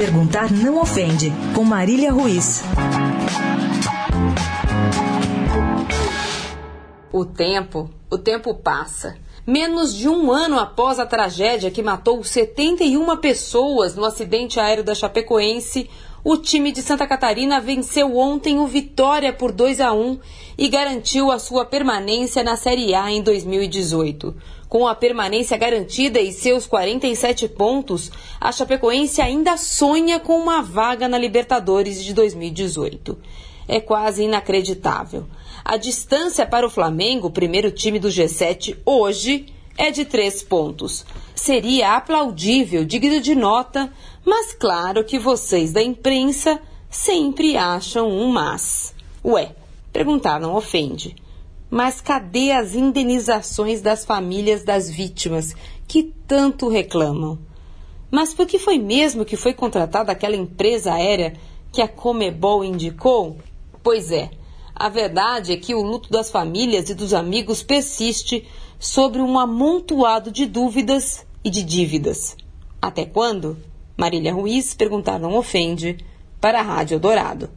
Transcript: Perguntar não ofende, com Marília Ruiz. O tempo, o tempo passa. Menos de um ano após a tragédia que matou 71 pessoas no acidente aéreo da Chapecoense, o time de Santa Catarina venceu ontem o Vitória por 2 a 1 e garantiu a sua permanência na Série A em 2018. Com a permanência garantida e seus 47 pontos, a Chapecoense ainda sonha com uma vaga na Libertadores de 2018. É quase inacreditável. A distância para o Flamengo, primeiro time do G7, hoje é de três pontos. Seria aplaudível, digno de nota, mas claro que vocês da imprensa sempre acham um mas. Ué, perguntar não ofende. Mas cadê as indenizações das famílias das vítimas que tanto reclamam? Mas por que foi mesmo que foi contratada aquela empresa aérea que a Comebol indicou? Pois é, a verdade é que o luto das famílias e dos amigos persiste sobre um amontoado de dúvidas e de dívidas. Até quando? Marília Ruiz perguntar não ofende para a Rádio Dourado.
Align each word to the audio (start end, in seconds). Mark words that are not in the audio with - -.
Perguntar 0.00 0.50
não 0.50 0.80
ofende, 0.80 1.30
com 1.54 1.62
Marília 1.62 2.10
Ruiz. 2.10 2.62
O 7.12 7.26
tempo, 7.26 7.90
o 8.10 8.18
tempo 8.18 8.54
passa. 8.54 9.16
Menos 9.46 9.94
de 9.94 10.08
um 10.08 10.30
ano 10.30 10.58
após 10.58 10.98
a 10.98 11.06
tragédia 11.06 11.70
que 11.70 11.82
matou 11.82 12.22
71 12.22 13.16
pessoas 13.16 13.94
no 13.94 14.04
acidente 14.04 14.58
aéreo 14.58 14.84
da 14.84 14.94
Chapecoense, 14.94 15.88
o 16.22 16.36
time 16.36 16.70
de 16.72 16.82
Santa 16.82 17.06
Catarina 17.06 17.60
venceu 17.60 18.16
ontem 18.16 18.58
o 18.58 18.66
Vitória 18.66 19.32
por 19.32 19.52
2 19.52 19.80
a 19.80 19.92
1 19.92 20.18
e 20.58 20.68
garantiu 20.68 21.30
a 21.30 21.38
sua 21.38 21.64
permanência 21.64 22.42
na 22.42 22.56
Série 22.56 22.94
A 22.94 23.10
em 23.10 23.22
2018. 23.22 24.34
Com 24.68 24.86
a 24.86 24.94
permanência 24.94 25.56
garantida 25.56 26.20
e 26.20 26.32
seus 26.32 26.66
47 26.66 27.48
pontos, 27.48 28.10
a 28.38 28.52
Chapecoense 28.52 29.22
ainda 29.22 29.56
sonha 29.56 30.20
com 30.20 30.36
uma 30.38 30.60
vaga 30.60 31.08
na 31.08 31.16
Libertadores 31.16 32.04
de 32.04 32.12
2018. 32.12 33.16
É 33.66 33.80
quase 33.80 34.24
inacreditável. 34.24 35.26
A 35.64 35.76
distância 35.76 36.44
para 36.44 36.66
o 36.66 36.70
Flamengo, 36.70 37.30
primeiro 37.30 37.70
time 37.70 37.99
do 38.00 38.08
G7, 38.08 38.78
hoje 38.84 39.46
é 39.76 39.90
de 39.90 40.04
três 40.04 40.42
pontos. 40.42 41.06
Seria 41.34 41.96
aplaudível, 41.96 42.84
digno 42.84 43.20
de 43.20 43.34
nota, 43.34 43.92
mas 44.24 44.52
claro 44.52 45.04
que 45.04 45.18
vocês 45.18 45.72
da 45.72 45.82
imprensa 45.82 46.60
sempre 46.90 47.56
acham 47.56 48.08
um 48.08 48.30
mas. 48.30 48.94
Ué, 49.24 49.54
perguntar 49.92 50.40
não 50.40 50.54
ofende. 50.54 51.14
Mas 51.70 52.00
cadê 52.00 52.50
as 52.50 52.74
indenizações 52.74 53.80
das 53.80 54.04
famílias 54.04 54.64
das 54.64 54.90
vítimas 54.90 55.54
que 55.86 56.12
tanto 56.26 56.68
reclamam? 56.68 57.38
Mas 58.10 58.34
por 58.34 58.46
que 58.46 58.58
foi 58.58 58.76
mesmo 58.76 59.24
que 59.24 59.36
foi 59.36 59.54
contratada 59.54 60.10
aquela 60.10 60.34
empresa 60.34 60.92
aérea 60.92 61.34
que 61.72 61.80
a 61.80 61.86
Comebol 61.86 62.64
indicou? 62.64 63.38
Pois 63.82 64.10
é, 64.10 64.30
a 64.80 64.88
verdade 64.88 65.52
é 65.52 65.58
que 65.58 65.74
o 65.74 65.82
luto 65.82 66.08
das 66.08 66.30
famílias 66.30 66.88
e 66.88 66.94
dos 66.94 67.12
amigos 67.12 67.62
persiste 67.62 68.48
sobre 68.78 69.20
um 69.20 69.38
amontoado 69.38 70.32
de 70.32 70.46
dúvidas 70.46 71.26
e 71.44 71.50
de 71.50 71.62
dívidas. 71.62 72.34
Até 72.80 73.04
quando? 73.04 73.58
Marília 73.94 74.32
Ruiz 74.32 74.72
perguntar 74.72 75.18
não 75.18 75.36
ofende 75.36 75.98
para 76.40 76.60
a 76.60 76.62
Rádio 76.62 76.98
Dourado. 76.98 77.50